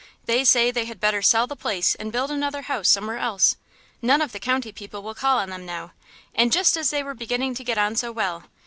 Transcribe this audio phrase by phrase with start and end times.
[0.25, 3.57] They say they had better sell the place and build another house somewhere else.
[4.01, 5.91] None of the county people will call on them now
[6.33, 8.45] and just as they were beginning to get on so well!